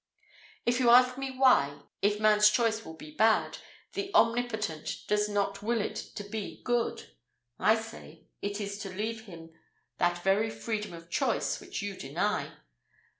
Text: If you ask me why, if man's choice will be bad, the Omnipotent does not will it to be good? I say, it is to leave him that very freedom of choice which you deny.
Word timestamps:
If 0.65 0.79
you 0.79 0.89
ask 0.89 1.19
me 1.19 1.29
why, 1.29 1.83
if 2.01 2.19
man's 2.19 2.49
choice 2.49 2.83
will 2.83 2.95
be 2.95 3.11
bad, 3.15 3.59
the 3.93 4.09
Omnipotent 4.15 4.97
does 5.07 5.29
not 5.29 5.61
will 5.61 5.79
it 5.79 5.95
to 6.15 6.23
be 6.23 6.63
good? 6.63 7.11
I 7.59 7.75
say, 7.75 8.25
it 8.41 8.59
is 8.59 8.79
to 8.79 8.89
leave 8.89 9.25
him 9.25 9.51
that 9.99 10.23
very 10.23 10.49
freedom 10.49 10.93
of 10.93 11.11
choice 11.11 11.59
which 11.61 11.83
you 11.83 11.95
deny. 11.95 12.51